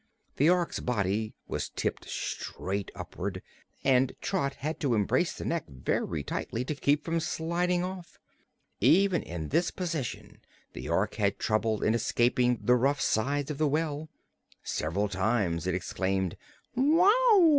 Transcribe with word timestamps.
The 0.37 0.49
Ork's 0.49 0.79
body 0.79 1.35
was 1.47 1.69
tipped 1.69 2.09
straight 2.09 2.89
upward, 2.95 3.43
and 3.83 4.13
Trot 4.19 4.55
had 4.55 4.79
to 4.79 4.95
embrace 4.95 5.33
the 5.33 5.45
neck 5.45 5.67
very 5.69 6.23
tightly 6.23 6.65
to 6.65 6.73
keep 6.73 7.05
from 7.05 7.19
sliding 7.19 7.83
off. 7.83 8.17
Even 8.79 9.21
in 9.21 9.49
this 9.49 9.69
position 9.69 10.39
the 10.73 10.89
Ork 10.89 11.13
had 11.21 11.37
trouble 11.37 11.83
in 11.83 11.93
escaping 11.93 12.57
the 12.63 12.75
rough 12.75 12.99
sides 12.99 13.51
of 13.51 13.59
the 13.59 13.67
well. 13.67 14.09
Several 14.63 15.07
times 15.07 15.67
it 15.67 15.75
exclaimed 15.75 16.35
"Wow!" 16.75 17.13